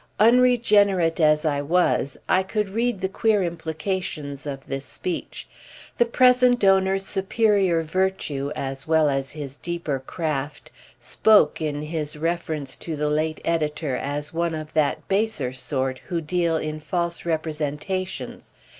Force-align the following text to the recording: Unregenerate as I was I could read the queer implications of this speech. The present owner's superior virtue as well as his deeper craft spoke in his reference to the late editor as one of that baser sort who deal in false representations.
Unregenerate 0.19 1.19
as 1.19 1.45
I 1.45 1.61
was 1.61 2.17
I 2.27 2.41
could 2.41 2.69
read 2.71 3.01
the 3.01 3.07
queer 3.07 3.43
implications 3.43 4.47
of 4.47 4.65
this 4.65 4.83
speech. 4.83 5.47
The 5.99 6.07
present 6.07 6.63
owner's 6.63 7.05
superior 7.05 7.83
virtue 7.83 8.51
as 8.55 8.87
well 8.87 9.09
as 9.09 9.33
his 9.33 9.57
deeper 9.57 9.99
craft 9.99 10.71
spoke 10.99 11.61
in 11.61 11.83
his 11.83 12.17
reference 12.17 12.75
to 12.77 12.95
the 12.95 13.09
late 13.09 13.41
editor 13.45 13.95
as 13.95 14.33
one 14.33 14.55
of 14.55 14.73
that 14.73 15.07
baser 15.07 15.53
sort 15.53 15.99
who 16.07 16.19
deal 16.19 16.57
in 16.57 16.79
false 16.79 17.23
representations. 17.23 18.55